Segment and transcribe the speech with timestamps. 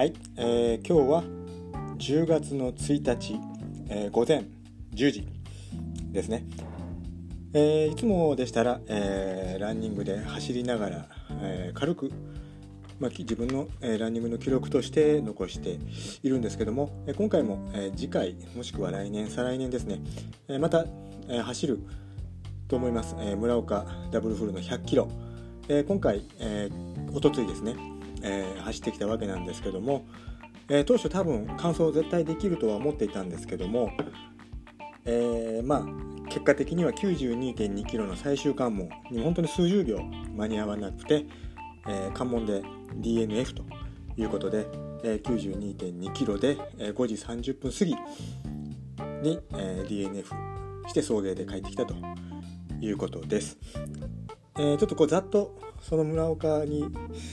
[0.00, 1.24] はい、えー、今日は
[1.98, 3.38] 10月の1日、
[3.90, 4.46] えー、午前
[4.94, 5.28] 10時
[6.10, 6.46] ですね、
[7.52, 11.08] えー、いつもでしたら、えー、ランニングで走りながら、
[11.42, 12.10] えー、軽く、
[12.98, 15.76] まあ、自分の、えー、ランニングの記録として残して
[16.22, 20.00] いるんですけども、え、今回も、えー、次回もしくは来年再来年ですね、
[20.48, 20.86] えー、また、
[21.28, 21.78] えー、走る
[22.68, 25.10] と思います、えー、村岡ダブルフルの100キロ、
[25.68, 27.99] えー、今回、えー、おとついですね。
[28.22, 30.06] えー、走ってきたわけなんですけども、
[30.68, 33.90] えー、当初多分完走絶対できるとは思っていたんですけども、
[35.04, 39.98] えー、まあ結果的には92.2キロの最終関門に本当に数十秒
[40.36, 41.26] 間に合わなくて、
[41.88, 42.62] え関門で
[43.00, 43.64] DNF と
[44.16, 44.66] いうことで、
[45.02, 47.96] え92.2キロで、え5時30分過ぎ
[49.28, 50.24] に、え DNF
[50.88, 51.96] して送迎で帰ってきたと
[52.80, 53.58] いうことです。
[54.56, 56.84] えちょっとこうざっとその村岡に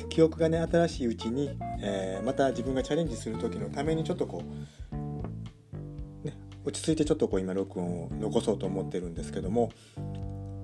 [0.10, 4.44] 記憶がね新しいうちに、えー、また自分がチャレンジする時のためにちょっとこ
[4.92, 9.72] う、ね、落ち着いてちょっとこう今録音を残そうと思ってるんですけども、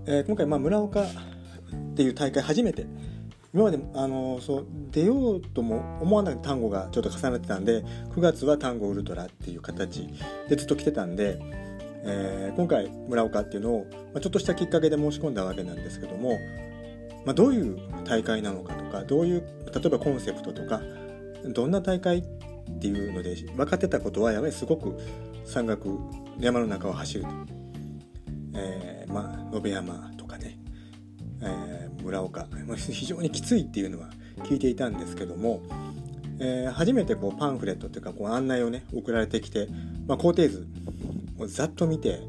[0.05, 1.05] えー、今回まあ村岡っ
[1.95, 2.85] ていう大会初めて
[3.53, 7.83] 今まであのそう出ようとも思わない単語がちょっと重なってたんで
[8.15, 10.07] 9月は単語ウルトラっていう形
[10.49, 11.39] でずっと来てたんで、
[12.03, 16.39] えー、今回村岡っていうのを、まあ、ちょっとしたきっかけで申し込んだわけなんですけども
[17.25, 19.43] まあ、どういう大会なのかとかどういう
[19.73, 20.81] 例えばコンセプトとか
[21.45, 22.23] どんな大会っ
[22.79, 24.97] ていうので分かってたことはやはりすごく
[25.45, 25.89] 山岳
[26.39, 27.29] 山の中を走ると、
[28.55, 30.57] えー、まあ延山とかね、
[31.41, 34.09] えー、村岡、まあ、非常にきついっていうのは
[34.43, 35.61] 聞いていたんですけども、
[36.39, 39.67] えー、初めてこうパンフレットっていうかこう案内をね送られてきて、
[40.07, 40.67] まあ、工程図
[41.37, 42.21] をざっと見て、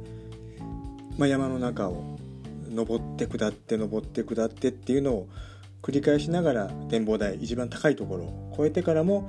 [1.17, 2.14] まあ、山の中を
[2.75, 5.29] 登って下って登って下ってっていうのを
[5.83, 9.29] 繰り返しながら展望台一番高いところを越えてからも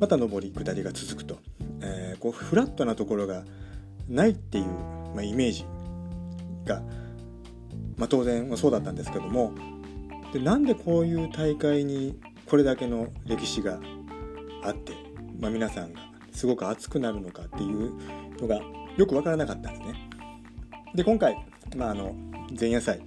[0.00, 1.38] また上り下りが続くと、
[1.80, 3.44] えー、こうフラットなところが
[4.08, 4.64] ないっていう、
[5.14, 5.66] まあ、イメージ
[6.64, 6.82] が、
[7.96, 9.52] まあ、当然そうだったんですけども
[10.32, 13.80] でなんでこういう大会にこれだけの歴史が
[14.62, 14.92] あって、
[15.40, 16.00] まあ、皆さんが
[16.32, 17.92] すごく熱くなるのかっていう
[18.40, 18.60] のが
[18.96, 20.08] よく分からなかったんですね。
[20.94, 21.36] で今回、
[21.76, 22.14] まあ、あの
[22.58, 23.00] 前夜祭。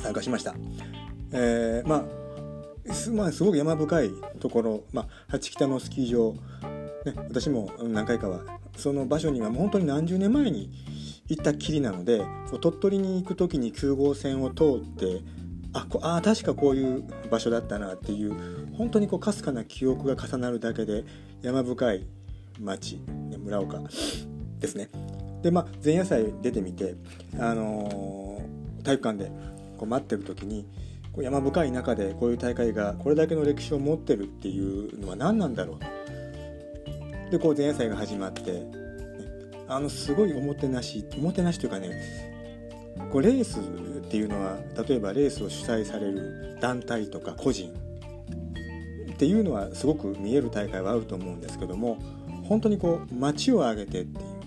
[0.00, 0.54] 参加しました。
[1.32, 2.20] えー、まあ
[2.92, 4.10] すまあ、すごく山深い
[4.40, 6.32] ところ、まあ、八北のスキー場、
[7.04, 8.40] ね、私も何回かは
[8.76, 10.70] その場所にはもう本当に何十年前に
[11.28, 12.24] 行ったきりなので
[12.60, 15.20] 鳥取に行く時に9号線を通って
[15.72, 18.34] あこあ確かこういう場所だったなっていう
[18.76, 21.04] 本当にこうかすかな記憶が重なるだけで
[21.42, 22.06] 山深い
[22.58, 23.00] 町、
[23.38, 23.78] 村岡
[24.58, 24.88] ですね。
[25.42, 26.94] でまあ前夜祭出てみて、
[27.38, 29.30] あのー、体育館で
[29.78, 30.66] こう待ってる時に
[31.12, 35.78] こう山深い中でこういう大会がこれだけの歴史を持ってるっていうのは何なんだろ
[37.28, 38.70] うでこう前夜祭が始まって、ね、
[39.68, 41.90] あのすごいおもてなしおもてなしというかね
[43.12, 47.70] こうレースっていうのは例えばレースを主催される団体とか個人
[49.12, 51.98] っていうのはすごく見える大会はあると思うんですけども
[52.44, 54.39] 本当にこう街を挙げてっていう。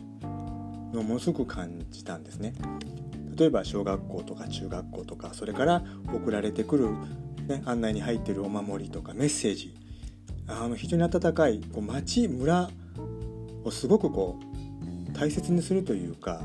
[0.94, 2.54] のをものすごく感じたんですね。
[3.38, 5.84] 例えば小学校とか中学校とかそれから
[6.14, 6.90] 送られてくる、
[7.48, 9.74] ね、案内に入ってるお守りとかメッセージ
[10.48, 12.70] あの非常に温かいこう町村
[13.64, 14.40] をすごくこ
[15.10, 16.42] う大切にするというか、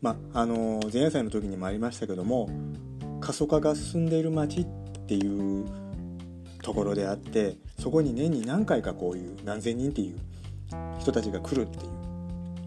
[0.00, 2.48] まあ、あの前夜祭の時にもありましたけども
[3.20, 4.66] 過疎化が進んでいる町っ
[5.06, 5.66] ていう
[6.62, 10.18] ところであってそこに年に何回かこういう何千人っていう
[11.00, 12.01] 人たちが来るっていう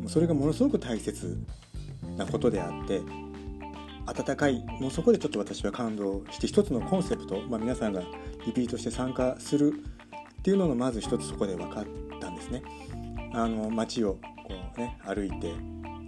[0.07, 1.37] それがものすごく大切
[2.17, 3.01] なことであって
[4.07, 8.03] 温かいもうそこでちょっと私は感動して一つのコンセプト、まあ、皆さんが
[8.45, 9.73] リピートして参加する
[10.39, 11.85] っていうののまず一つそこで分かっ
[12.21, 12.61] たんですね。
[13.33, 14.13] あの街を
[14.47, 15.51] こう、ね、歩いて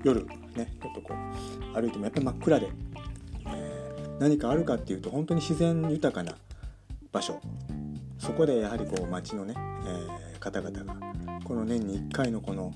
[0.03, 0.25] 夜
[0.56, 1.13] ねちょっとこ
[1.75, 2.69] う歩いてもやっぱり真っ暗で、
[3.47, 6.38] えー、何かあるかっていうと本当に自然豊かな
[7.12, 7.42] 場所
[8.19, 10.95] そこでやはりこう街のね、えー、方々が
[11.44, 12.74] この年に1回のこの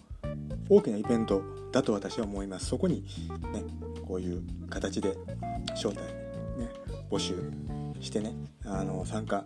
[0.70, 1.42] 大きなイベント
[1.72, 2.68] だと私は思います。
[2.68, 3.04] そこに
[3.54, 3.64] ね
[4.08, 5.16] こういう形で
[5.76, 6.02] 招待、
[6.58, 6.70] ね、
[7.10, 7.36] 募集
[8.00, 8.34] してね
[8.66, 9.46] あの参加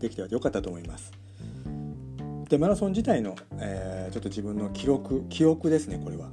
[0.00, 1.12] できてはよかったと思います。
[2.48, 6.28] でマラソン自体の、えー、ちょっと自分の記録記憶ですねこれは、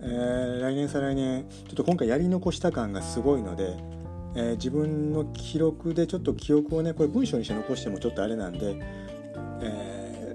[0.00, 3.76] えー、来年再来年ちょっと今回やり残した感がすごいので、
[4.34, 8.76] えー、自分の記録でちょっと記憶をねこれ文章にして残してもちょっとあれなんで、
[9.62, 10.32] え、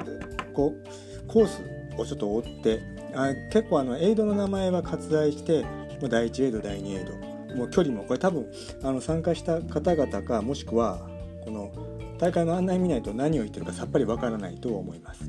[0.53, 1.61] こうコース
[1.99, 2.81] をちょっと追って
[3.13, 5.65] あ結構あのエイドの名前は割愛して
[6.01, 8.45] 第1エイド第2エイドもう距離もこれ多分
[8.83, 11.09] あの参加した方々かもしくは
[11.43, 11.71] この
[12.19, 15.23] 大会の案内見ないと何を言ってるかさっぱりわからないと思います。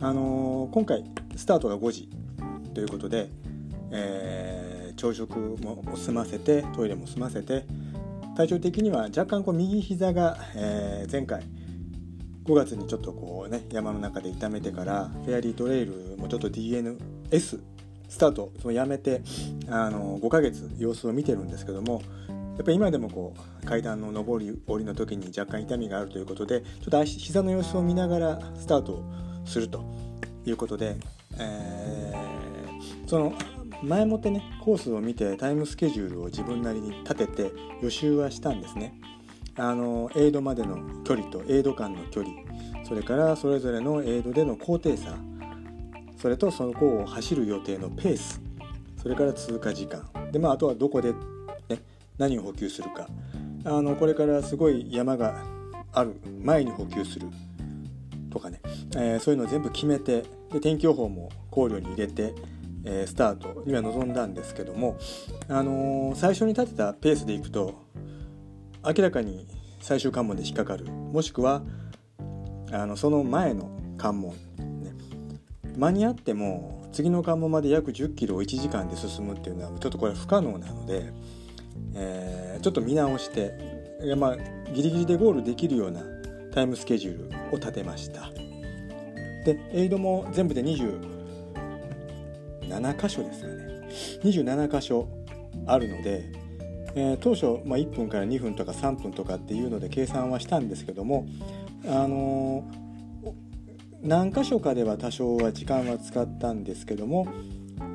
[0.00, 1.04] あのー、今回
[1.36, 2.08] スタートが5時
[2.74, 3.28] ということで、
[3.90, 7.64] えー、朝食も済ませてトイレも済ませて
[8.36, 11.42] 体調的には若干こう右膝が、えー、前回
[12.48, 16.96] 5月にちょっとこうね山の中で痛めてからフェアリートレイルもちょっと DNS
[17.30, 19.20] スタートそのやめて
[19.68, 29.04] あの5ヶ月様子を見てるんですけどもやっぱり今でもこう階段の上り下りの時に若干痛みがあるということでちょっと膝の様子を見ながらスタート
[29.44, 29.84] すると
[30.46, 30.96] いうことで、
[31.38, 33.34] えー、その
[33.82, 37.52] 前もってねコースを見てタイムスケジュールを自分なりに立てて
[37.82, 38.98] 予習はしたんですね。
[39.58, 42.34] あのエイドまでの距離とエイド間の距離
[42.84, 45.16] それからそれぞれのエイドでの高低差
[46.16, 48.40] それとその子を走る予定のペース
[49.00, 50.04] それから通過時間。
[50.32, 51.82] で、まあ、あとはどこで、ね、
[52.18, 53.08] 何を補給するか。
[53.64, 55.44] あのこれからすごい山が
[55.92, 57.28] ある前に補給する
[58.30, 58.60] とかね、
[58.94, 62.34] えー、そういうのを全部決めてで天気予報も考慮に入れて、
[62.84, 64.96] えー、スタートには臨んだんですけども、
[65.48, 67.87] あのー、最初に立てたペースでいくと
[68.84, 69.46] 明らかに
[69.80, 70.86] 最終関門で引っかかる。
[70.86, 71.62] もしくは
[72.72, 74.94] あのその前の関門、ね、
[75.76, 81.12] 間に合っても次の関門まで約1 0キロを1時間で進むっていうのはちょっとこれ不可能なので、
[81.94, 83.52] えー、ちょっと見直して
[84.16, 84.36] まあ
[84.72, 86.02] ギリギリでゴールできるような
[86.52, 88.30] タイムスケジュールを立てました。
[89.44, 91.00] でエイドも全部で27
[93.00, 93.88] 箇所ですよね。
[94.24, 95.08] 27箇所
[95.66, 96.24] あるので
[96.94, 101.26] えー、当初、まあ、1分から2分とか3分とかっていうので計算はしたんですけども、
[101.86, 103.32] あのー、
[104.02, 107.28] 何箇所かでは多少は時間は使ったんですけども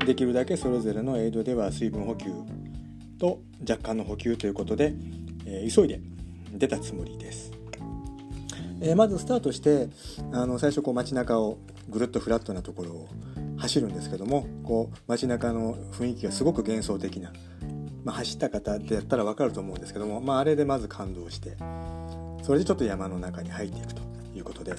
[0.05, 2.31] できるだけそれぞれのエイドでは水分補給
[3.19, 4.93] と若干の補給ということで、
[5.45, 5.99] えー、急いで
[6.53, 7.51] 出たつもりです。
[8.81, 9.87] えまずスタートして
[10.33, 11.57] あの最初こう街中を
[11.89, 13.07] ぐるっとフラットなところを
[13.57, 17.31] 走るんですけどもこう街中の雰囲気がすごく幻想的な
[18.03, 21.57] まあ、走った方ってやったら分かると思うんですけども、まあ、あれでまず感動して
[22.43, 24.01] それでちょっと山の中に入っていくと
[24.35, 24.73] いうことで、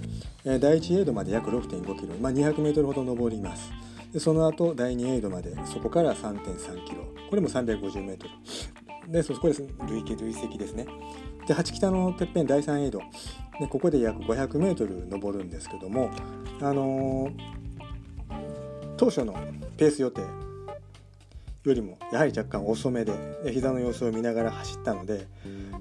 [0.45, 3.73] えー、第1エイドまで約6 5キロ、まあ、200メートルほど登ります。
[4.13, 8.27] でその後第2エイドまでそこから3 3キロこれも350メート
[9.07, 9.13] ル。
[9.13, 9.63] でそこです。
[9.89, 10.87] 累計累積ですね。
[11.47, 13.01] で八北のてっぺん第3エイド。
[13.59, 16.11] でここで約500メートル登るんですけども
[16.61, 17.33] あのー、
[18.97, 19.35] 当初の
[19.77, 20.23] ペース予定
[21.65, 23.13] よりもやはり若干遅めで
[23.51, 25.27] 膝の様子を見ながら走ったので、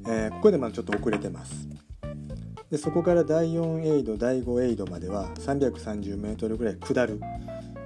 [0.08, 1.68] えー、ここでまだちょっと遅れてます。
[2.72, 7.22] でそこから第4エイド第5エイドまでは 330m ぐらい下る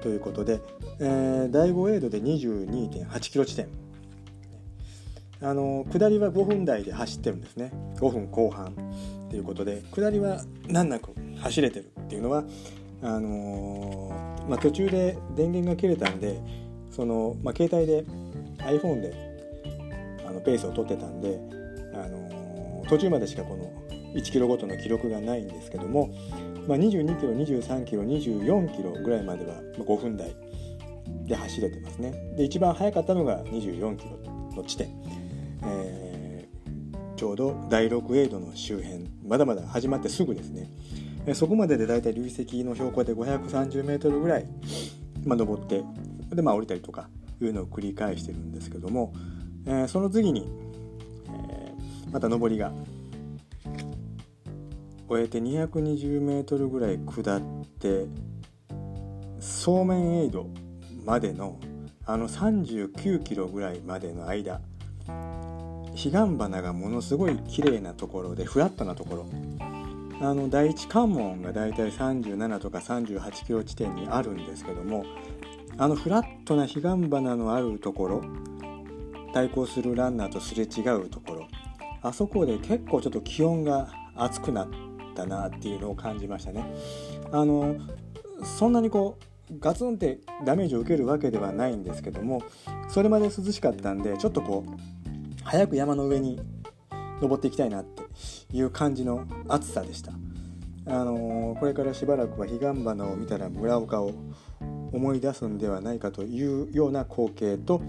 [0.01, 0.61] ということで、
[0.99, 3.67] えー、第5エイドで22.8キロ地点。
[5.39, 7.71] あの下りは5分台で走ってるんですね。
[7.97, 8.73] 5分後半
[9.29, 12.43] ということで下りは難なく走れてるっていうのは
[13.01, 16.41] あのー、まあ、途中で電源が切れたんで
[16.97, 18.03] その、まあ、携帯で
[18.57, 19.13] iPhone で
[20.27, 21.39] あのペースを取ってたんで、
[21.93, 23.71] あの、途中までしかこの
[24.15, 26.09] 1キロごとの記録がないんですけども、
[26.67, 30.35] まあ、22キロ23キロ24キロぐらいまでは5分台
[31.27, 32.11] で走れてますね。
[32.35, 34.17] で一番速かったのが24キロ
[34.55, 34.87] の地点、
[35.63, 40.67] えー、ちょうど第6エイドの周辺まだまだ始まってすぐですね。
[41.35, 44.47] そこまででだいたい累積の標高で530メートルぐらい、
[45.25, 45.83] まあ、登って
[46.35, 47.09] でまあ降りたりとか
[47.41, 49.13] いうのを繰り返してるんですけども、
[49.65, 50.49] えー、その次に、
[51.27, 52.71] えー、また上りが
[55.07, 57.41] 終えて 220m ぐらい下っ
[57.79, 58.05] て
[59.39, 60.47] そうめんエイド
[61.05, 61.59] までの
[62.05, 64.61] あの39キロぐらいまでの間
[65.91, 69.25] 彼岸花がものすごい綺麗なところでフラットなところ。
[70.19, 75.05] あの第一関門がだいたい37とか38キロ地点にあるんですけども
[75.79, 78.23] あのフラットな彼岸花のあるところ
[79.33, 81.47] 対抗するランナーとすれ違うところ
[82.01, 84.69] あそこで結構ちょっと気温が暑くなっ
[85.15, 86.65] たなっていうのを感じましたね。
[87.31, 87.75] あの
[88.43, 89.17] そんなにこ
[89.51, 92.41] うガツンってダメージを受けるわけではないんですけども
[92.89, 96.39] それまで涼しかったんでちょっとこう早く山の上に
[97.21, 98.03] 登っていきたいなって
[98.51, 100.11] いう感じの暑さでした。
[100.89, 104.13] あのこれからしばらくは彼岸花を見たら村岡を
[104.91, 107.81] 思い出すんではないかというような光景と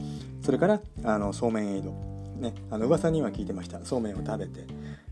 [0.42, 1.90] それからあのそうめんエイド、
[2.38, 4.64] ね、あの噂には聞いてましたそうめんを食べて、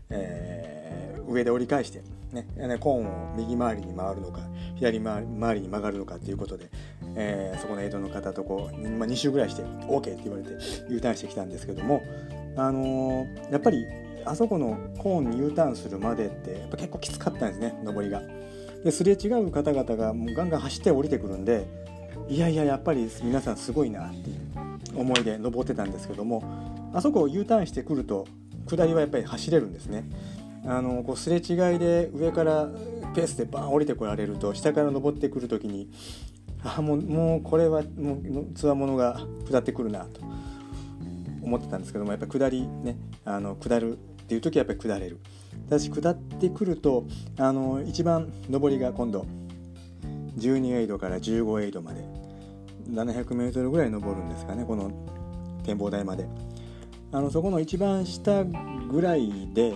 [0.09, 2.01] えー、上で折り返して、
[2.31, 2.47] ね、
[2.79, 4.39] コーンを右回りに回るのか
[4.75, 5.21] 左回
[5.55, 6.69] りに曲がるのかということで、
[7.15, 10.51] えー、そこのエイドの方とこう、まあ、2周ぐらいして OK って言われて
[10.89, 12.03] U ターンしてきたんですけども、
[12.55, 13.85] あのー、やっぱり
[14.25, 18.21] あそこのコーンに U ターンするまでってやっぱ結構きつかったんですね上りが。
[18.87, 21.67] ですれ違う方々がもうガンガン走って降りてくるんで
[22.29, 24.39] いやいややっぱり皆さんすごいなっていう
[24.95, 26.41] 思いで登ってたんですけども
[26.93, 28.25] あそこを U ターンしてくると
[28.65, 30.09] 下りはやっぱり走れるんですね。
[30.65, 32.69] あのこうすれ違いで上から
[33.13, 35.89] ペースでバーン降りてこられると下から登ってくる時に
[36.63, 40.21] あもうもうこれはもうつわものが下ってくるなと
[41.41, 45.19] 思ってたんですけどもやっぱ下りねあの下るっていう時はやっぱり下れる
[45.69, 47.05] だし下ってくると
[47.37, 49.25] あの一番上りが今度
[50.37, 52.03] 12エイドから15エイドまで
[52.89, 54.91] 700m ぐらい登るんですかねこの
[55.63, 56.27] 展望台まで。
[57.11, 59.73] あのそこの一番下ぐらいで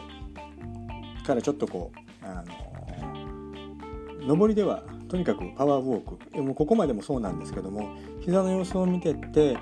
[1.26, 2.44] からちょっとこうあ
[4.26, 6.42] の上りではとにかくパワーウォーク。
[6.42, 9.58] もうここまでもそうなんですけども膝の様子を見てって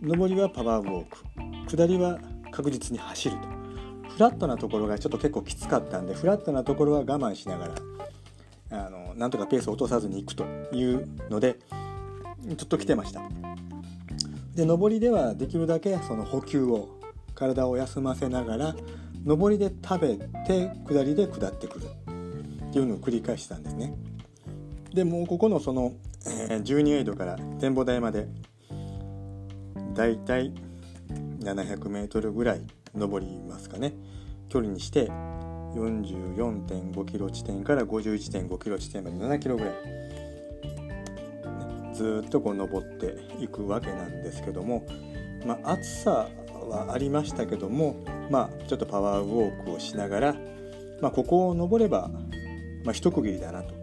[0.00, 1.04] 上りはパワーウォー
[1.66, 1.76] ク。
[1.76, 2.18] 下りは
[2.50, 3.57] 確実に走ると。
[4.18, 7.74] フラットなところがちょっと結構きつかったんでフラットなところは我慢しながら
[8.84, 11.60] あのなんとかペースを落とさずにいくというので
[12.56, 13.22] ちょっと来てました。
[14.56, 16.88] で上りではできるだけその補給を
[17.36, 18.76] 体を休ませながら
[19.24, 21.86] 上りで食べて下りで下ってくる。
[22.68, 23.94] っていうのを繰り返したんですね。
[24.92, 25.92] でもうここのその、
[26.24, 28.26] 12エイドから展望台まで
[29.94, 30.52] だいたい
[31.40, 32.62] 700m ぐらい
[32.98, 33.94] 登りますかね。
[34.48, 35.08] 距離にして
[35.74, 39.78] 44.5キロ地点から51.5キロ地点まで7キロぐらい、ね、
[41.94, 44.86] ずっとこう登っていくわけなんですけども、
[45.46, 46.28] まあ、暑さ
[46.68, 47.96] はありましたけども、
[48.30, 50.36] まあ、ちょっとパワーウォークをしながら、
[51.00, 52.10] まあ、ここを登れば、
[52.84, 53.74] まあ、一区切りだなと。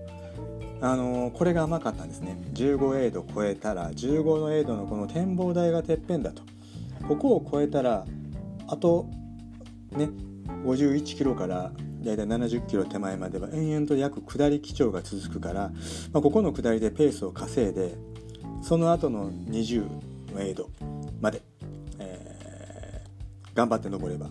[0.81, 2.37] あの、これが甘かったんですね。
[2.53, 6.43] 15エイド超えたら15のエイドのこの展望台がてっぺんだと。
[7.07, 8.05] ここを超えたら
[8.67, 9.09] あと
[9.91, 10.09] ね
[10.65, 11.71] 51キロから
[12.03, 15.71] だいたい70キロ手前までは延々と約下り基調が続くから、
[16.11, 17.95] まあ、ここの下りでペースを稼いで
[18.61, 20.69] その後の20のエイド
[21.19, 21.41] まで
[23.55, 24.29] 頑張って登れば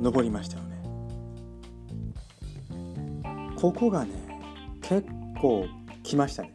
[0.00, 0.82] 登りましたよね。
[3.56, 4.10] ここがね
[4.80, 5.06] 結
[5.38, 5.66] 構
[6.02, 6.52] 来ましたね。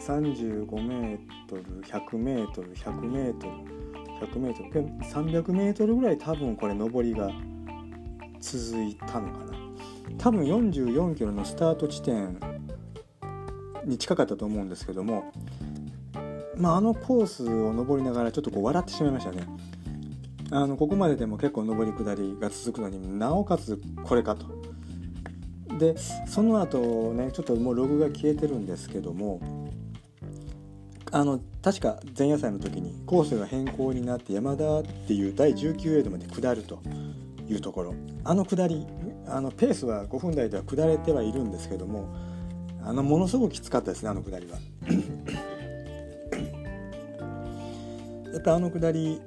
[0.00, 3.75] 35メートル100メートル100メートル。
[4.20, 7.30] 100メートル300メートルぐらい多分これ上りが
[8.40, 9.56] 続いたのかな。
[10.18, 12.38] 多分44キロのスタート地点
[13.84, 15.32] に近かったと思うんですけども
[16.56, 19.46] まああのコースを登りながらちょっとこう笑ってしまいましたね。
[20.50, 24.46] あのここまででも結構上り下りが続くのになおかつこれかと。
[25.78, 25.96] で
[26.26, 29.40] その後ねちょっともうログが消えてるんですけども
[31.12, 36.80] あの確か前夜祭の時にコースが変更になって山田っていう第19エイドまで下ると
[37.48, 37.94] いうところ
[38.24, 38.86] あの下り
[39.28, 42.08] あのペースは5分台では下れてはいるんですけども
[42.82, 44.58] あのものすごくきつかったですねあの下りは。
[48.32, 49.20] やっぱあの下り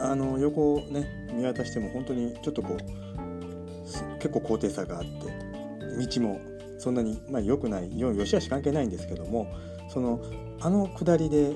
[0.00, 2.78] あの横をね見渡しても本当にちょっとこう
[4.18, 5.08] 結構高低差があって
[6.06, 6.40] 道も
[6.78, 9.52] そんなに、まあ、良くないよしあし関係ないんですけども
[9.88, 10.20] その
[10.60, 11.54] あの下りで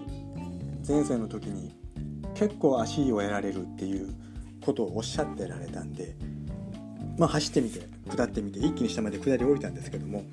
[0.87, 1.75] 前線の時に
[2.35, 4.15] 結構足をやられるっていう
[4.65, 6.15] ことをおっしゃってられたんで、
[7.19, 10.25] まあ、走ってみて下ってみて一気に下まで下り降りたんですけども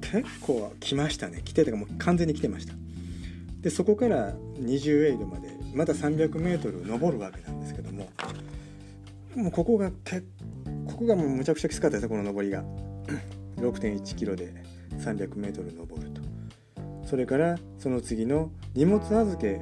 [0.00, 1.42] 結構来ましたね。
[1.44, 2.74] 来てたかもう完全に来てました。
[3.60, 8.08] でそこから20エイドまでまた 300m 登るわけなんですけども
[9.34, 10.26] もうここが結
[10.86, 12.62] ここがもうむちゃくちゃきつかったですこの登りが。
[13.56, 14.52] 6.1キロで
[14.98, 16.23] 300m 登ると。
[17.14, 19.60] それからその次の荷物預け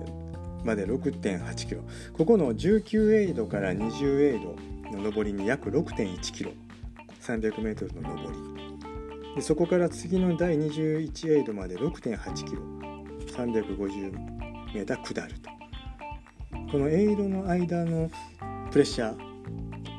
[0.64, 1.82] まで6.8キロ。
[2.16, 4.56] ここの19エイドから20エイド
[4.98, 6.52] の上りに約6.1キロ。
[7.20, 9.34] 300m の上り。
[9.36, 12.62] でそこから次の第21エイドまで6.8キロ。
[13.36, 15.50] 350m 下ると。
[16.72, 18.10] このエイドの間の
[18.70, 19.32] プレッシャー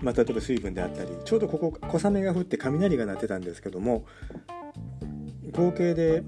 [0.01, 4.05] まあ、例えば水分であったりちょうどここ小雨が降って雷が鳴ってたんですけども
[5.53, 6.23] 合計で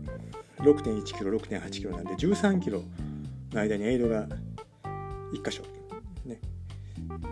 [0.66, 2.84] 6.1キロ6.8キロなんで13キロ
[3.52, 4.28] の間にエイドが
[5.34, 5.64] 1箇所、
[6.26, 6.40] ね、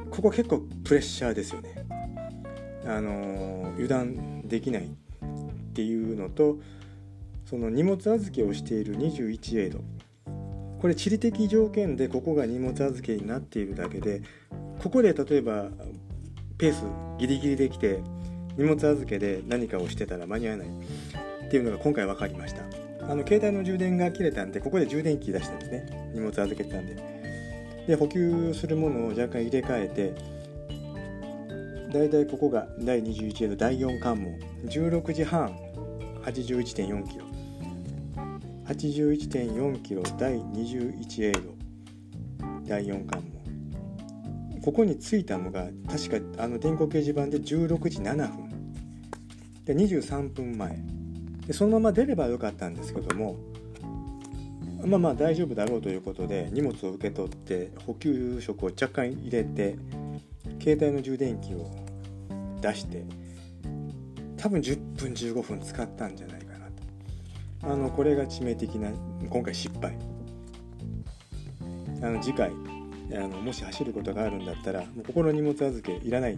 [0.10, 1.86] ここ結構プレッシャーですよね。
[2.86, 4.88] あの油断できないっ
[5.74, 6.58] ていうのと
[7.46, 9.80] その荷物預けをしている21エイド。
[10.82, 14.22] これ地理的条件でここが荷物預けになっているだけで
[14.80, 15.70] ここで例えば
[16.58, 16.84] ペース
[17.18, 18.02] ギリギリできて
[18.58, 20.68] 荷物預けで何かをしてたら間に合わない
[21.46, 22.83] っていうのが今回分かりました。
[23.10, 26.12] あの携帯の充電が切れたんでここで充電器出したんですね。
[26.14, 26.96] 荷物預けてたんで。
[27.88, 30.14] で補給するものを若干入れ替えて
[31.92, 34.40] だいたいここが第21エの第4関門。
[34.66, 35.56] 16時半
[36.24, 37.26] 81.4キロ。
[38.66, 41.42] 81.4キロ第21エイド
[42.66, 44.62] 第4関門。
[44.62, 48.50] ここに着いたのが確かあの電光掲示板で16時7分。
[49.66, 50.93] で23分前。
[51.48, 53.36] でそのまま出ればよかったんですけども
[54.86, 59.78] まあまあ大丈夫だろうということで荷物を受け取って補給食を若干入れて
[60.60, 61.70] 携帯の充電器を
[62.62, 63.04] 出して
[64.38, 66.66] 多分10分15分使ったんじゃないかな
[67.62, 67.74] と。
[67.74, 68.90] あのこれが致命的な
[69.30, 69.98] 今回失敗。
[72.02, 72.52] あの次回
[73.14, 76.38] あのもし走ることがあるんだったらもうここの荷物預けいらない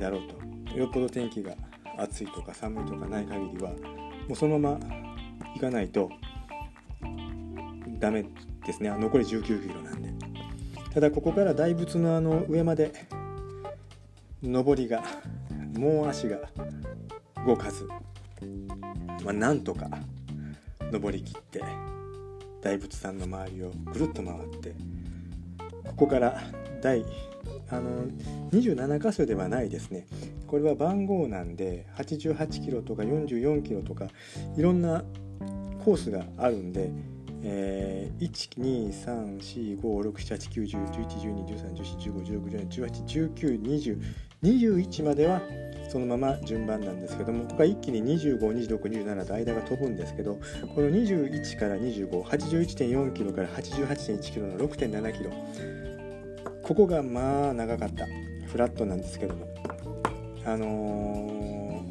[0.00, 0.76] だろうと。
[0.76, 1.54] よっぽど天気が
[1.98, 3.76] 暑いとか寒いとかない限りはも
[4.30, 4.78] うそのまま
[5.54, 6.10] 行かないと
[7.98, 8.24] ダメ
[8.64, 8.90] ですね。
[8.90, 10.12] 残り19キロなんで。
[10.92, 12.92] ただここから大仏のあの上まで
[14.42, 15.02] 上りが
[15.76, 16.38] もう足が
[17.46, 17.86] 動かず、
[19.24, 19.88] まあ、なんとか
[20.92, 21.62] 登りきって
[22.62, 24.74] 大仏さんの周りをぐるっと回って
[25.84, 26.40] ここから
[26.82, 27.04] 第
[27.70, 28.06] あの
[28.52, 30.06] 27箇所ではないですね。
[30.46, 34.08] これは番号なんで88キロとか44キロとか
[34.56, 35.04] いろんな
[35.84, 36.90] コースがあるんで、
[37.42, 38.30] えー、
[44.42, 45.42] 123456789101112131415161718192021までは
[45.88, 50.38] そのまま順番なんですけどもここが一気に252627と間が飛ぶんですけど
[50.74, 55.87] この21から2581.4キロから88.1キロの6.7キロ。
[56.68, 58.04] ここがまあ長かった。
[58.46, 59.48] フラットなんですけども。
[60.44, 61.82] あの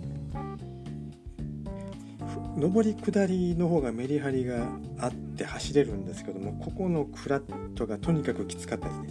[2.58, 4.68] ー、上り下りの方がメリハリが
[5.00, 9.08] あって走れるんですけどもここのフラットがとにかくきつかったですね。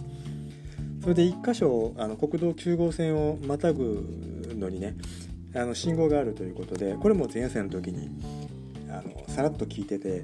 [1.01, 4.95] それで1箇所あの国道9号線をまたぐのにね
[5.53, 8.09] あの信号があるということでこれも前線の時に
[8.89, 10.23] あのさらっと聞いてて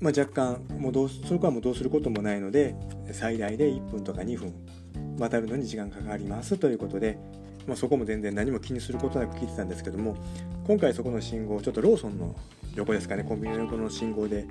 [0.00, 2.74] まあ、若干もうどうそれからもうどうすることもないので
[3.12, 4.54] 最大で1分とか2分
[5.18, 7.18] 渡るのに時間かかりますということで、
[7.66, 10.16] まあ、そこも全然何も気にすることなく聞いてたんですけども
[10.66, 12.34] 今回そこの信号ちょっとローソンの
[12.74, 14.46] 横ですかねコンビニの横の信号で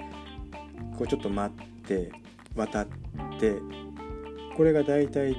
[0.98, 2.12] こうちょっと待って
[2.56, 2.88] 渡っ
[3.40, 3.56] て
[4.56, 5.36] これが大体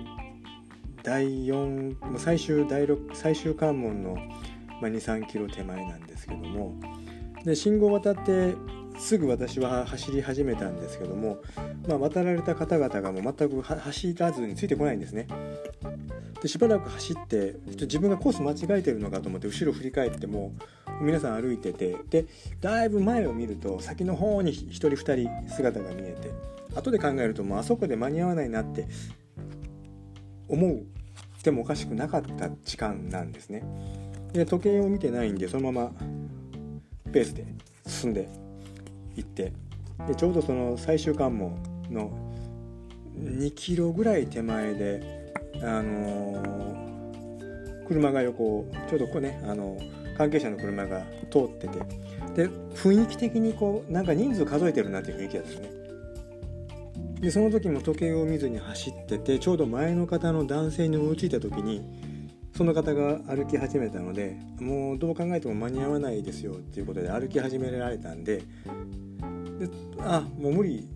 [1.03, 4.17] 第4最終第6最終関門の
[4.83, 6.75] 23キロ手前なんですけども
[7.45, 8.55] で信号渡って
[9.01, 11.39] すぐ私は走り始めたんですけども、
[11.89, 15.27] まあ、渡られた方々がもう全く走らずについてこないんですね。
[16.43, 20.53] でしばらく走って自分がコース間違えてるのかと思って後ろ振り返っても
[21.01, 22.27] 皆さん歩いててで
[22.61, 26.31] だいぶ前を見ると先の方に1人2人姿が見えて
[26.75, 28.87] 後で考えるともうあそこで間に合わないなって
[30.49, 30.87] 思う
[31.43, 33.63] てもおかしくなかった時間なんですね。
[34.33, 35.93] で時計を見てないんでそのまま
[37.13, 37.45] ペースで
[37.87, 38.29] 進んで
[39.17, 39.53] 行って。
[40.09, 42.11] でちょうどその最終関門の
[43.19, 51.79] 2キロぐらい手前で、あのー、車が横ちょうどこうね、あのー、関係者の車が通ってて。
[52.35, 55.81] で雰囲気的にこうなんか人数数えてるなっていう雰囲気だったんですね。
[57.21, 61.83] でその時も時計を見ずに走っててちょうど前の方の男性に追いついた時に
[62.61, 68.45] その方が歩き始めたのでもうどう考えても間に合わないですよっていうことで歩き始められたんでで
[70.01, 70.87] あもう無理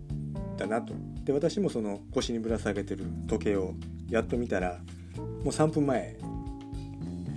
[0.57, 3.73] だなとで私もその腰にぶら下げてる時計を
[4.11, 4.77] やっと見たら
[5.17, 6.17] もう3分前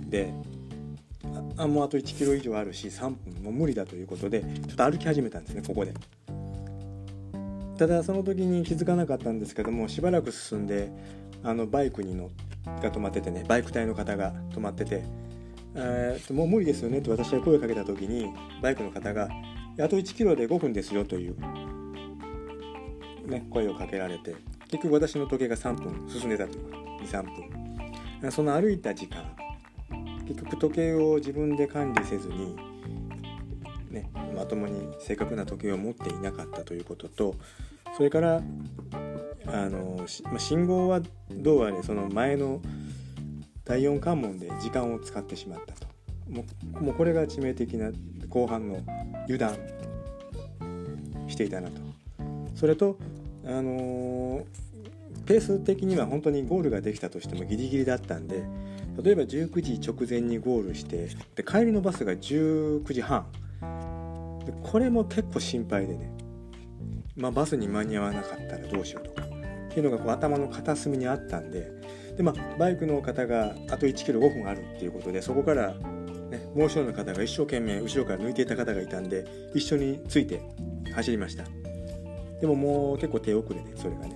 [0.09, 0.31] で
[1.57, 5.93] あもうあと1キロ以上あるし3分もう無理だということでちょっと歩き始めたんですねここで。
[7.79, 10.91] ただその時に気づかなかったんですけどもしばらく進んで
[11.43, 12.29] あのバイクに乗っ
[12.65, 15.03] が止まっててねバイク隊の方が止まってて
[15.75, 18.27] 「えー、もう無理ですよね」と私が声をかけた時に
[18.61, 19.29] バイクの方が
[19.79, 21.35] 「あと1キロで5分ですよ」という、
[23.27, 24.35] ね、声をかけられて
[24.69, 26.65] 結局私の時計が3分進んでたという
[27.03, 28.31] 23分。
[28.31, 29.23] その歩いた時間
[30.27, 32.55] 結局時計を自分で管理せずに
[33.89, 37.35] ね、まともに正確な時計を持っていなかったということと
[37.97, 38.41] それから
[39.51, 40.05] あの
[40.37, 42.61] 信号はどうあれその前の
[43.65, 45.87] 第4関門で時間を使ってしまったと。
[46.29, 46.45] も
[46.79, 47.91] うもうこれが致命的な
[48.29, 48.83] 後半の
[49.25, 49.57] 油断
[51.27, 51.81] していたなと。
[52.55, 52.97] それと
[53.45, 54.45] あの
[55.25, 58.43] ペース的には本当にゴールができたとしてもギリギリだったんで
[59.01, 63.25] 例えば19時直前にゴールしてで帰りのバスが19時半。
[64.45, 66.11] でこれも結構心配でね、
[67.15, 69.18] まあ、バスに間に合わなかったらどうしようとか
[69.79, 71.71] っていうのがこう頭の片隅にあったんで
[72.17, 75.73] で、まあ、バイクの方があと1キロ5分あるっていうことでそこから、
[76.29, 80.41] ね、もう一人の方が一生懸命後ろから抜いていた方がいたんで一緒について
[80.93, 81.45] 走りました。
[82.41, 84.15] でももう結構手遅れでそれがね。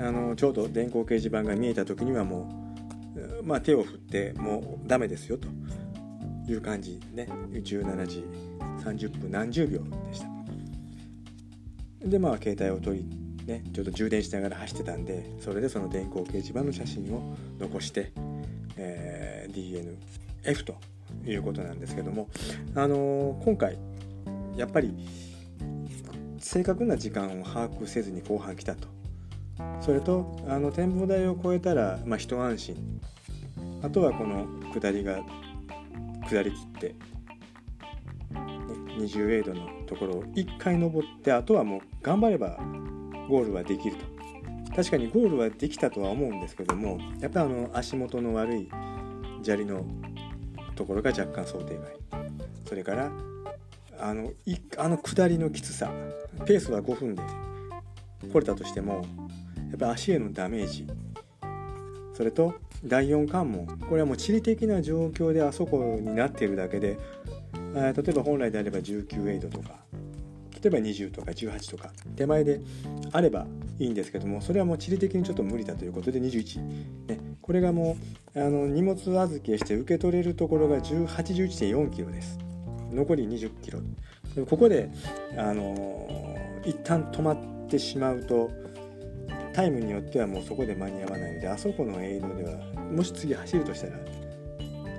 [0.00, 2.48] あのちょうど電光掲示板が見えた時にはも
[3.42, 5.48] う、まあ、手を振ってもうダメですよと。
[6.48, 7.28] いう感じね。
[7.52, 8.24] 17時
[8.82, 10.28] 30分何十秒でした。
[12.06, 18.12] でまあ携帯を取りねちょっと充電しながら走ってたんでそれでその電光掲示板の写真を残して、
[18.76, 19.96] えー、
[20.44, 20.76] DNF と
[21.26, 22.28] いうことなんですけども
[22.74, 23.78] あのー、今回
[24.56, 24.94] やっぱり
[26.38, 28.88] 正確な時間を把握せずに後半来たと。
[29.80, 33.00] それとあの展望台を越えたら、まあ、一安心。
[33.82, 35.20] あとはこの下りが
[36.28, 36.94] 下りきって
[38.98, 42.58] 20エイドのところを1回登ってあとはもう頑張れば
[43.28, 44.74] ゴールはできると。
[44.74, 48.70] 確かにゴールはできたとは思うんですけどもやっぱあの足元の悪い
[49.42, 49.84] 砂利の
[50.76, 52.22] ところが若干想定外。
[52.68, 53.10] それから
[53.98, 55.90] あのいあの下りのきつさ。
[56.46, 57.22] ペースは5分で
[58.32, 59.04] 来れたとしても
[59.70, 60.86] やっぱ足へのダメージ。
[62.14, 63.66] それと第4関門。
[63.66, 66.96] これはもう地理的な状況であそこになっているだけで
[67.74, 69.70] 例えば本来であれば19エイドとか。
[70.62, 72.60] 例えば20とか18とか手前で
[73.12, 73.46] あれば
[73.78, 76.60] いいんですけどもそれはもう地理的にちょっと無理だということで21、
[77.06, 77.96] ね、これがも
[78.34, 82.38] うあの荷物預けして受け取れるところが81.4キロです。
[82.92, 83.80] 残り20キロ。
[84.48, 84.90] ここで
[85.36, 88.50] あの一旦止まってしまうと
[89.52, 92.58] タイムによってはもうそこで間に合わないのであそこのエイドでは
[92.90, 93.98] もし次走るとしたら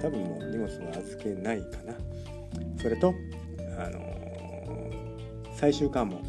[0.02, 1.94] 多分もう荷物は預けないかな。
[2.82, 3.14] それと、
[3.78, 4.00] あの、
[5.60, 6.22] 最終関門。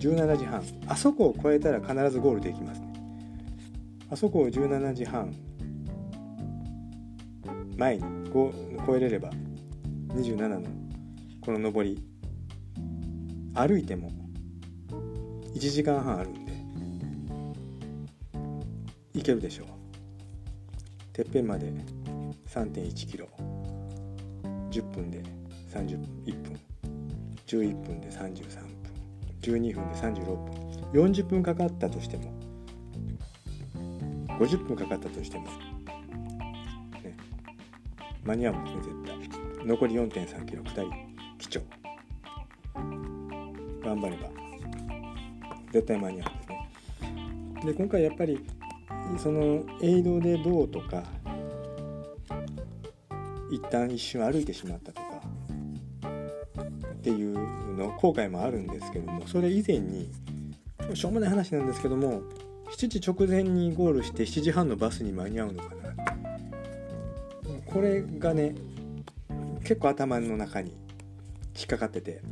[0.00, 0.60] 17時半。
[0.88, 2.92] あそこを越えたら必ずゴールできますね。
[4.10, 5.32] あそこを17時半。
[7.76, 8.02] 前に。
[8.32, 9.30] 越えれれば。
[10.08, 10.62] 27の。
[11.40, 12.02] この上り。
[13.54, 14.10] 歩いても。
[15.54, 16.52] 1時間半あるんで。
[19.14, 19.66] 行けるでしょう。
[21.12, 21.72] てっぺんまで。
[22.48, 23.28] 3.1キロ。
[24.72, 25.22] 10分で
[25.72, 26.58] 31分。
[27.46, 28.71] 11分で33分
[29.42, 30.62] 12分で36分。
[30.92, 32.32] 40分かかったとしても。
[34.38, 35.50] 50分かかったとしても、ね、
[38.24, 39.66] 間に合うんですね絶対。
[39.66, 40.62] 残り4.3キロ。
[40.64, 40.90] 下り
[41.38, 41.60] 基調
[43.84, 44.28] 頑張れば。
[45.72, 46.68] 絶対間に合うんですね。
[47.66, 48.44] で今回やっぱり
[49.18, 51.02] そのエイドでどうとか
[53.50, 55.11] 一旦一瞬歩いてしまったとか。
[57.02, 60.08] っていうの後悔もあるんですけどもそれ以前に
[60.94, 62.22] しょうもない話なんですけども
[62.70, 65.82] 7時直前にゴールして7時半のバスに間に合うのかな。
[67.66, 68.54] これがね
[69.64, 70.76] 結構頭の中に
[71.56, 72.22] 引っかかってて。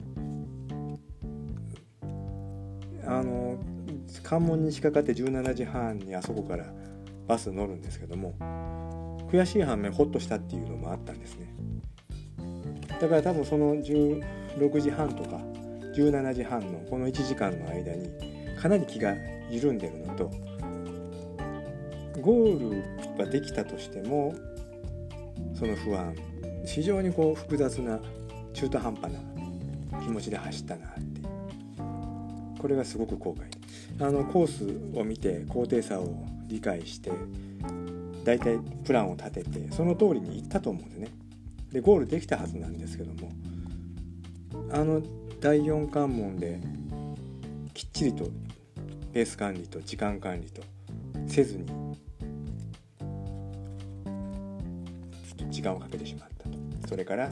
[3.04, 3.58] あの
[4.22, 6.66] 関門に仕掛かって17時半にあそこから
[7.26, 8.34] バス乗るんですけども
[9.32, 11.52] 悔しい反面ホッとしたっていうのもあったんですね。
[13.00, 13.74] だから多分その
[14.58, 15.40] 6時半とか
[15.94, 18.08] 17時半のこの1時間の間に
[18.60, 19.14] かなり気が
[19.50, 20.30] 緩んでるのと
[22.20, 22.70] ゴー
[23.16, 24.34] ルができたとしても
[25.54, 26.14] その不安
[26.66, 27.98] 非常にこう複雑な
[28.52, 29.20] 中途半端な
[30.00, 31.00] 気持ちで走ったなって
[32.60, 34.04] これがすごく後悔。
[34.04, 37.10] あのコースを見て高低差を理解して
[38.24, 41.08] 大体プランを立ててその通りに行ったと思うんですね。
[41.72, 43.30] でゴールできたはずなんですけども
[44.72, 45.02] あの
[45.40, 46.60] 第4関門で
[47.74, 48.28] きっちりと
[49.12, 50.62] ペース管理と時間管理と
[51.26, 51.66] せずに
[55.50, 56.56] 時間をかけてしまったと。
[56.88, 57.30] それから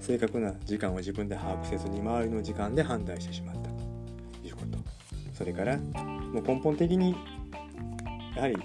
[0.00, 3.74] 正確な時間を自分で把握せずに周りの時間で判断してしまったと。
[4.46, 4.78] いうこと。
[5.32, 7.14] それからもう根本的に
[8.36, 8.64] やはりね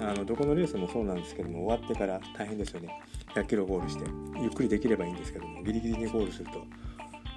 [0.00, 3.00] あのどこのレースもそうなんですけども終わってから大変ですよね。
[3.34, 4.04] 100キロゴールして
[4.40, 6.64] ゆっくりできればいいんですけどもギリギリにゴールすると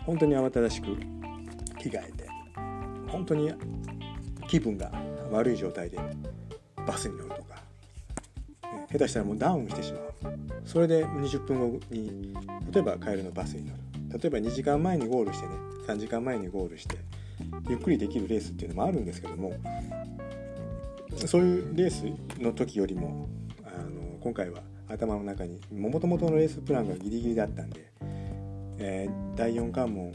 [0.06, 0.88] 本当に慌ただしく
[1.80, 2.30] 着替えて
[3.08, 3.54] 本当に
[4.48, 4.92] 気分が
[5.32, 5.98] 悪い状態で
[6.86, 7.56] バスに乗るとか、
[8.92, 10.36] 下手したらもうダウンしてしまう。
[10.66, 12.34] それで20分後に
[12.72, 13.80] 例えば帰りのバスに乗る。
[14.20, 15.54] 例えば2時間前にゴールしてね
[15.88, 16.98] 3時間前にゴールして
[17.70, 19.54] ゆっくりできるレースっていうのもあるんですけども
[21.26, 22.06] そういうレース
[22.42, 23.28] の時よりも
[23.64, 27.92] あの今回は頭の中にもともとのレースプランがギリギリだったんで、
[28.78, 30.14] えー、第4関門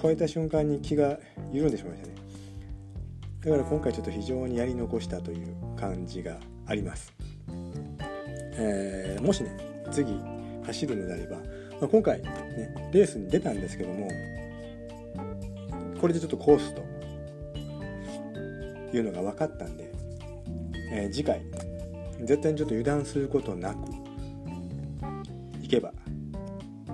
[0.00, 1.18] 超えた瞬間に気が
[1.52, 2.16] 緩んでしまいましたね。
[3.46, 7.14] だから今回ちょっと非常にやり残したという感じがあります、
[8.56, 9.56] えー、もしね
[9.92, 10.20] 次
[10.64, 11.42] 走るのであれば、ま
[11.82, 14.08] あ、今回ねレースに出たんですけども
[16.00, 16.82] これでちょっとコースと
[18.96, 19.92] いうのが分かったんで、
[20.90, 21.40] えー、次回
[22.22, 23.78] 絶対にちょっと油断することなく
[25.60, 25.92] 行けば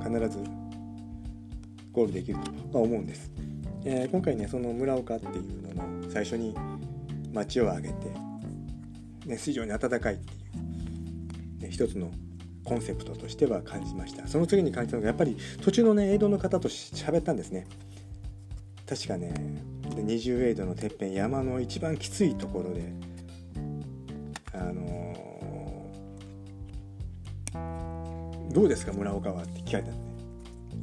[0.03, 0.39] 必ず
[1.93, 2.39] ゴールできる
[2.71, 3.31] とは思うんです、
[3.85, 6.55] えー、今回ねその村岡っていうのの最初に
[7.33, 8.11] 町を挙げて、
[9.27, 10.37] ね、非常に暖かいってい
[11.59, 12.11] う、ね、一つの
[12.65, 14.27] コンセプトとしては感じました。
[14.29, 17.67] その次に感じたのがやっぱり途中のねエイドの方と喋ったんですね。
[18.89, 19.35] 確かね
[19.97, 22.93] 20エイドのてっぺん山の一番きついところで
[24.53, 25.02] あの
[28.53, 29.95] どうですか村岡はって聞かれたん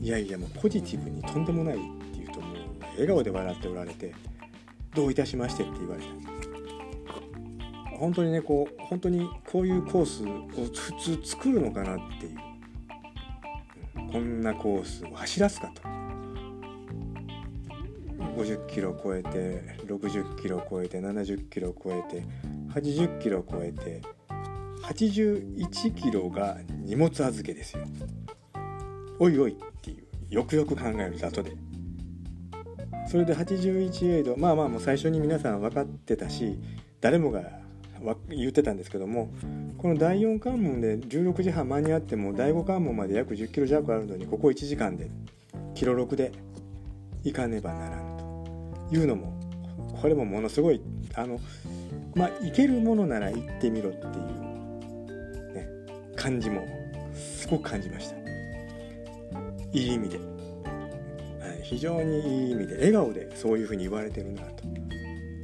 [0.02, 1.84] でいやいやもうポジティブにとんでもないって
[2.16, 2.58] 言うともう
[2.94, 4.14] 笑顔で笑っておられて
[4.96, 6.08] どういたしましてって言われた
[7.98, 10.72] 本当にねこう本当にこういうコースを普
[11.20, 12.40] 通作るのかなっていう
[14.12, 16.00] こんなコースを走らすかと。
[18.40, 22.24] 50キロ超えて60キロ超えて70キロ超えて
[22.74, 24.02] 80キロ超えて
[24.90, 27.84] 81キロが荷物預けですよ。
[29.20, 31.52] おいおいっていうよくよく考えるとで。
[33.08, 36.60] それで81エイドまあまあもう最初に皆さん分かってたし
[37.02, 37.42] 誰もが
[38.30, 39.32] 言ってたんですけども
[39.80, 45.10] この第4関門で16時半間に合っても第5関門まで約10キロ弱あるのにここ1時間で
[45.74, 46.32] キロ6で
[47.24, 48.18] 行かねばならぬ
[48.90, 49.34] というのも
[50.00, 50.80] これもものすごい
[51.16, 51.40] あの
[52.14, 54.39] まあ行けるものなら行ってみろっていう、
[56.20, 56.68] 感じも
[57.14, 58.16] すごく感じました。
[59.72, 60.24] いい意味で、は
[61.58, 64.66] い、非常にいい意味で笑顔でそういうふうに言われてるなと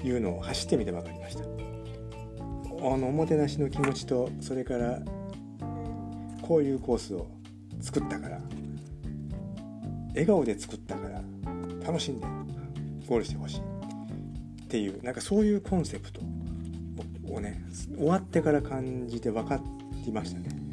[0.05, 1.43] いうのを走ってみて分かりました。
[1.43, 4.99] あのおもてなしの気持ちとそれから
[6.41, 7.27] こういうコースを
[7.79, 8.41] 作ったから
[10.09, 11.21] 笑顔で作ったから
[11.85, 12.27] 楽しんで
[13.07, 13.61] ゴールしてほしい。
[14.63, 16.19] っていうなんかそういうコンセプト
[17.31, 17.63] をね
[17.95, 19.61] 終わってから感じて分か
[20.05, 20.64] りましたね。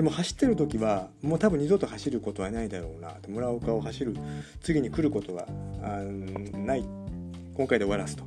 [0.00, 3.16] でも走ってる時はもう多分二度と走ることはないだろうな。
[3.28, 4.16] 村岡を走る
[4.62, 5.46] 次に来ることは
[6.54, 6.86] ない。
[7.54, 8.24] 今回で終わらすと。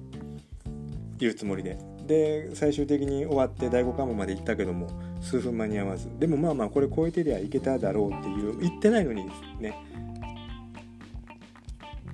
[1.20, 1.80] いうつもりで。
[2.06, 4.88] で最終的に終わって第5関門まで行ったけども
[5.20, 6.10] 数分間に合わず。
[6.20, 9.26] でもまあまあこれ超えてりゃいけただろうっていう言ってないのに
[9.60, 9.76] ね。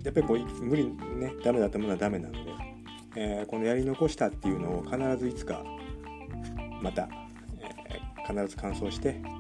[0.06, 1.34] やっぱりこう無理ね。
[1.44, 2.40] ダメだったものはダメなので、
[3.18, 5.66] えー、このやり残したっていうのを必ずいつか
[6.82, 7.10] また、
[7.60, 9.39] えー、必ず完走して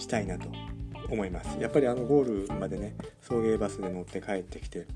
[0.00, 0.48] したいなと
[1.10, 1.58] 思います。
[1.60, 4.86] やっぱりあのゴールまでね送迎バスで乗って帰ってきて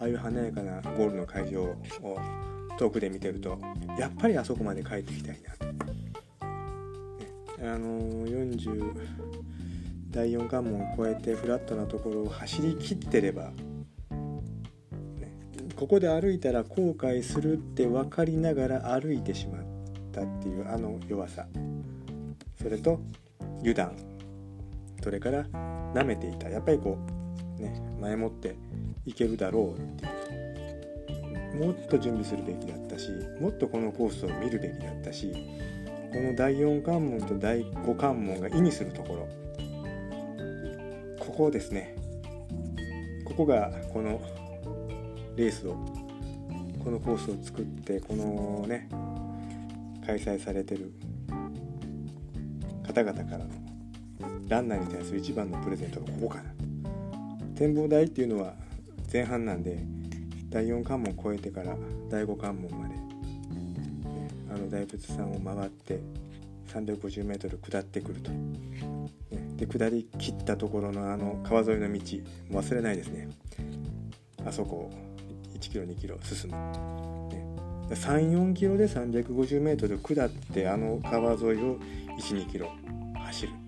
[0.00, 1.76] ああいう華やかなゴールの会場を
[2.78, 3.58] 遠くで見てると
[3.98, 5.74] やっぱりあそこまで帰ってきたいなと、ね、
[7.60, 8.94] あの40
[10.10, 13.54] 第4関門を越えてフラットなところを走りきってればね
[15.74, 19.62] ここで歩いたら後悔するって分かりながら歩いてしまっ
[20.12, 21.46] たっていうあの弱さ。
[22.62, 23.00] それと
[23.58, 24.11] 油断。
[25.02, 25.44] それから
[25.94, 26.48] 舐めていた。
[26.48, 26.96] やっぱりこ
[27.58, 28.56] うね前もって
[29.04, 30.12] いけるだろうっていう。
[31.52, 35.30] もっと準備するべきだったしもっとこのコースを見るべきだったし
[36.10, 39.28] この第4関門と第5関門が意味するところ。
[41.18, 41.94] ここですね
[43.24, 44.20] ここがこの
[45.36, 45.76] レースを
[46.84, 48.88] このコースを作ってこのね
[50.04, 50.92] 開催されてる
[52.86, 53.61] 方々からの
[54.52, 56.52] ランナーに対する一番のプレゼントがここかな。
[57.56, 58.52] 展望台っていうのは
[59.10, 59.78] 前半なんで
[60.50, 61.74] 第4関門を越えてから
[62.10, 63.00] 第5関門まで、ね、
[64.50, 66.00] あの大仏さんを回って
[66.68, 68.58] 350m 下ってくると、ね、
[69.56, 72.00] で下り切ったところのあの川沿いの道
[72.50, 73.30] 忘れないですね。
[74.44, 74.90] あそこを
[75.54, 76.56] 1キロ2キロ進む、
[77.30, 77.46] ね、
[77.88, 81.78] 34キロで 350m 下ってあの川沿いを
[82.20, 82.68] 12キロ
[83.14, 83.61] 走る。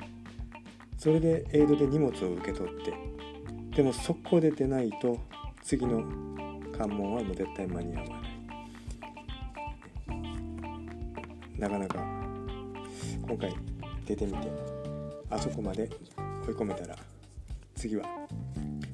[1.05, 2.95] それでエイドで荷物を受け取って
[3.77, 5.19] でも速攻で出ないと
[5.63, 6.03] 次の
[6.73, 8.15] 関門はもう絶対間に合わない。
[11.59, 11.99] なかなか
[13.21, 13.55] 今回
[14.07, 14.51] 出てみて
[15.29, 15.91] あそこまで
[16.49, 16.97] 追い込めたら
[17.75, 18.07] 次は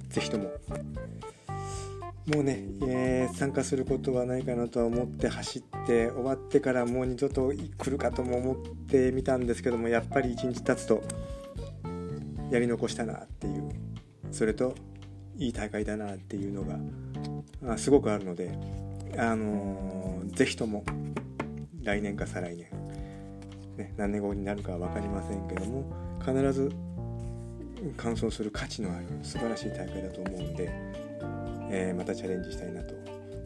[0.09, 0.51] 是非とも
[2.27, 8.57] もうね、えー、参加することはないかなとは思って走って終わってからもう二度と来るかとも思っ
[8.89, 11.05] てみたんですけどもやっぱり一日経つと
[12.51, 13.71] やり残したなっていう
[14.31, 14.75] それと
[15.37, 16.65] いい大会だなっていうの
[17.63, 18.51] がすごくあるので、
[19.17, 20.85] あのー、ぜひとも
[21.83, 22.67] 来年か再来年、
[23.77, 25.85] ね、何年後になるかは分かりませんけども
[26.21, 26.71] 必ず
[27.97, 30.71] 完走する価値のある素晴らしい大会だと思うんで、
[31.71, 32.95] えー、またチャレンジしたいなと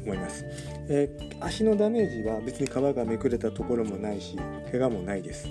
[0.05, 0.45] 思います、
[0.89, 4.37] えー、足のダメージは別に皮がめくれたところもないし
[4.71, 5.49] 怪我もないです、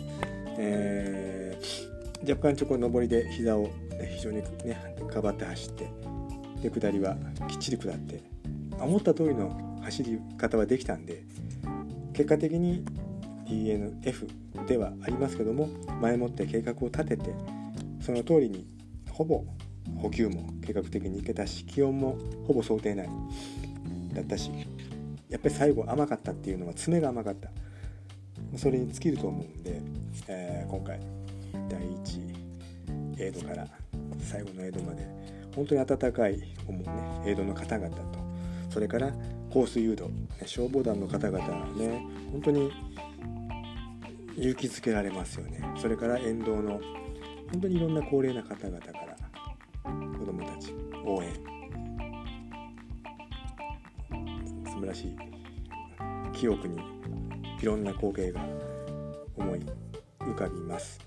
[0.57, 1.92] えー、
[2.27, 3.69] 若干ちょこ上りで膝を
[4.15, 5.89] 非常にねかばって走って
[6.61, 7.15] で下りは
[7.47, 8.21] きっちり下って
[8.79, 11.23] 思った通りの走り方はできたんで
[12.13, 12.85] 結果的に
[13.47, 15.67] DNF ではありますけども
[16.01, 17.33] 前もって計画を立てて
[18.01, 18.65] その通りに
[19.11, 19.43] ほぼ
[19.97, 23.09] 補給も計画的にいけたし気温もほぼ想定内
[24.13, 24.49] だったし
[25.29, 27.49] やっぱり最後甘かったっていうのは爪が甘かった。
[28.57, 29.81] それに尽きると思うんで、
[30.27, 30.99] えー、今回
[31.73, 33.67] 第1エイドから
[34.19, 35.07] 最後のエイドまで
[35.55, 38.19] 本当に温かい思うねエイドの方々と
[38.69, 39.11] それから
[39.51, 40.09] コース誘導
[40.45, 42.71] 消防団の方々はね本当に
[44.35, 45.61] 勇気づけられますよね。
[45.77, 46.81] それから沿道の
[47.51, 49.15] 本当にいろんな高齢な方々から
[50.17, 50.73] 子どもたち
[51.05, 51.31] 応援。
[54.65, 55.15] 素晴らしい
[56.33, 56.79] 記憶に
[57.61, 58.41] いろんな光景が
[59.37, 59.59] 思い
[60.19, 60.99] 浮かびます、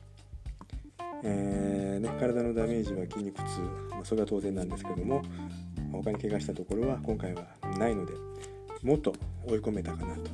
[1.22, 5.22] えーね、体のダメージは筋肉痛、まあ、それは当然なんですけども
[5.92, 7.46] 他に怪我したところは今回は
[7.78, 8.12] ないので
[8.82, 9.14] もっと
[9.46, 10.30] 追い込めたかなと。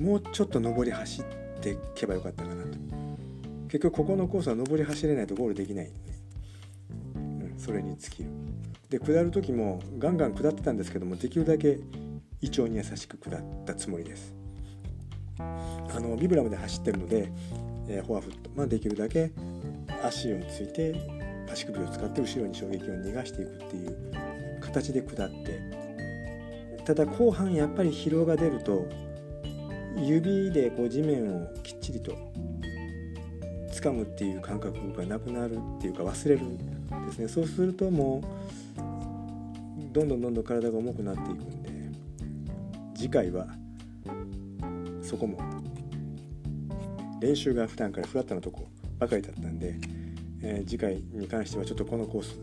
[0.00, 1.24] もうちょっと上り走っ
[1.60, 2.78] ていけばよかったかなと。
[3.68, 6.12] 結局ここのコースは上り走れないとゴールできないんで、
[7.16, 8.30] うん、それに尽きる。
[8.88, 11.78] で下る時もガンガン下ってたんですけどもできるだけ
[12.40, 14.34] 胃腸に優しく下ったつもりです。
[15.38, 17.30] あのビブラムで走ってるので、
[17.88, 19.32] えー、フォアフット、まあ、できるだけ
[20.02, 20.94] 足をついて
[21.52, 23.96] 足首を使って後ろに衝撃を逃がしていくっていう
[24.60, 25.80] 形で下って。
[26.84, 28.84] ただ後半やっぱり疲労が出ると
[29.96, 32.16] 指でこう地面をきっちりと
[33.72, 36.56] 掴むっていう感覚がなくなるっていうか忘れるん
[37.06, 37.28] ですね。
[37.28, 38.22] そうするとも
[38.78, 41.70] うどんどんどんどん体が重くなっていくんで
[42.94, 43.46] 次回は
[45.02, 45.38] そこも
[47.20, 48.66] 練習が普段からフラットなとこ
[49.00, 49.74] ばかりだったんで、
[50.42, 52.38] えー、次回に関してはちょっとこのコース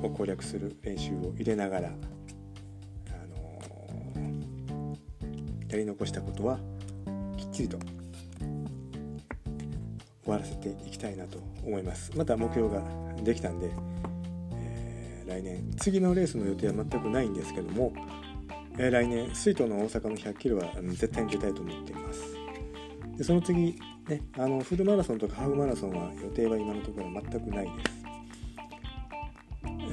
[0.00, 1.90] を攻略する練習を入れながら、あ
[3.26, 6.58] のー、やり残したことは
[7.36, 7.78] きっちりと
[10.22, 12.16] 終わらせていきたいなと思います。
[12.16, 12.80] また目標が
[13.24, 13.72] できたんで、
[14.54, 17.92] えー、来年次のレースの予定は全くないんですけども、
[18.78, 22.22] え、来年水筒の大阪の100キロは絶対に出たいと思っています。
[23.18, 23.76] でその次
[24.08, 28.02] ねあのフルマラソンとかハーフマラソンは予定は今のところ全くないです。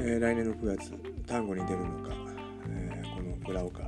[0.02, 0.94] えー、来年の9月
[1.28, 2.14] 丹後に出るのか、
[2.70, 3.82] えー、この村岡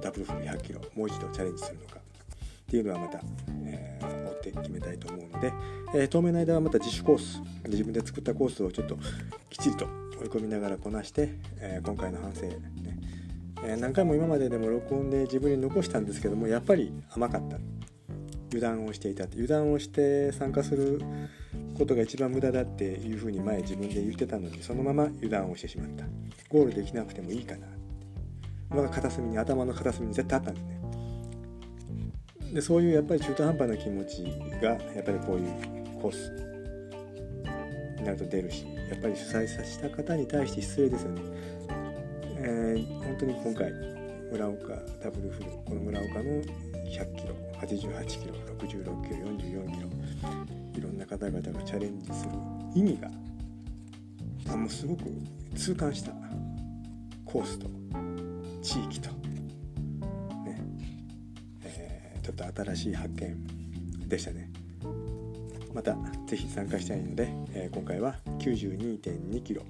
[0.00, 3.20] ダブルフル100キロもう一度チャレンジするのかっていうのはまた、
[3.64, 5.52] えー、追って決めたいと思うので、
[5.94, 8.96] えー、当面の間はまた自主コース自分で作ったコースをちょっと
[9.50, 9.86] きっちりと
[10.20, 11.28] 追い込みながらこなして、
[11.60, 12.58] えー、今回の反省、ね。
[13.64, 17.58] え何回も今まででも録音で自分に残したんですけどもやっぱり甘かった。
[18.50, 19.24] 油断をしていた。
[19.24, 21.00] 油断をして参加する
[21.76, 26.04] ことが一番無駄だっていうふうに前自分で言ってたのにそのまま油断をしてしまった。
[26.48, 27.66] ゴールできなくてもいいかな。
[28.70, 30.78] まだ片隅に頭の片隅に絶対あったんですね。
[32.52, 34.24] でそういうやっぱり中途半端な気持ち
[34.62, 36.30] がやっぱりこういうコース
[37.98, 41.22] になると出るしやっぱり主催させた方に対して失礼ですよね、
[42.38, 43.70] えー、本当に今回
[44.32, 44.68] 村岡
[45.02, 47.47] ダブルフルこの村岡の100キロ。
[47.60, 49.88] 88キロ66キロ44キロ。
[50.74, 52.30] いろんな方々がチャレンジする
[52.74, 53.10] 意味が
[54.48, 55.02] あもうすごく
[55.54, 56.12] 痛感した
[57.24, 57.66] コースと
[58.62, 59.10] 地域と
[60.44, 60.62] ね。
[61.64, 64.50] えちょっと新しい発見でしたね。
[65.74, 65.96] また
[66.26, 69.62] 是非参加したいので、えー、今回は92.2キロ、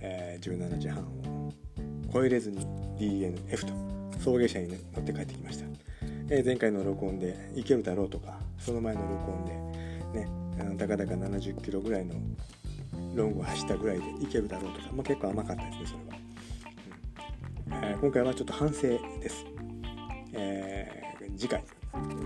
[0.00, 1.52] えー、17時半を
[2.12, 2.64] 超えれずに
[2.98, 5.66] DNF と送迎車に、乗って帰ってきました、
[6.34, 9.52] えー、前回の録音で行けるだろうとかその前の録音で
[10.18, 10.28] ね
[10.60, 12.14] あのたかだか70キロぐらいの
[13.14, 15.86] ロングを走ったぐらいで行けるだろうとか、まあ、結構甘かったですね
[17.68, 17.84] それは、うん。
[17.84, 19.46] えー、今回はちょっと反省です、
[20.32, 20.90] え
[21.36, 21.62] 次回。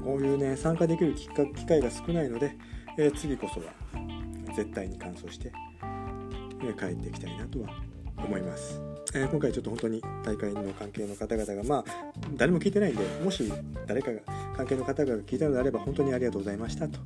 [0.02, 1.28] こういうね参加できる機
[1.66, 2.56] 会が少ないので、
[2.96, 3.66] えー、次こそは
[4.56, 5.52] 絶対に完走して、
[6.64, 7.68] え帰っていきたいなとは
[8.16, 8.80] 思います、
[9.14, 11.84] えー、今回ちょっと本当に大会の関係の方々がまあ
[12.36, 13.50] 誰も聞いてないんでもし
[13.86, 14.20] 誰かが
[14.56, 16.98] 関係の方が聞いたのであれば本当にありがとうございましたと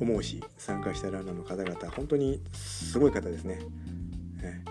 [0.00, 3.60] 思うし参加したランナーの方々本当にすごい方ですね、
[4.42, 4.62] え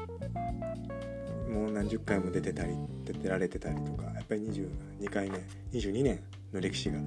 [1.47, 5.39] ー、もう何十回も出てたり出てられてたりとかやっぱり22回目
[5.71, 6.19] 22年
[6.53, 6.99] の歴史が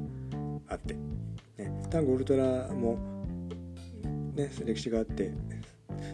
[0.69, 0.95] あって、
[1.57, 2.99] ね、タンゴウルトラも、
[4.35, 5.33] ね、歴史があって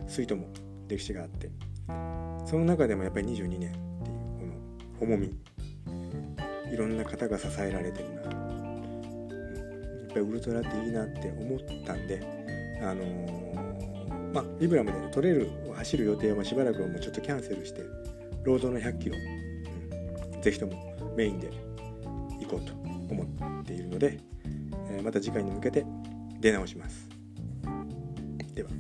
[0.07, 0.49] スイートも
[0.89, 1.51] 歴史があって
[2.47, 3.73] その中でもやっぱり22年っ
[4.05, 4.53] ていう
[4.99, 5.35] この重み
[6.73, 8.31] いろんな方が支えられてるな、やっ
[10.09, 12.23] ぱりウルトラっていいなって思ったんで
[12.83, 17.83] あのー、まあリブラムで、ね、取れる走る予定はしばらくはもうちょっとキャンセルして
[18.45, 19.17] ロードの100キロ、
[20.35, 21.51] うん、ぜひともメインで
[22.41, 22.73] 行こうと
[23.11, 23.25] 思
[23.61, 24.19] っているので、
[24.91, 25.85] えまた次回に向けて
[26.41, 27.09] 出直します。
[28.55, 28.71] では。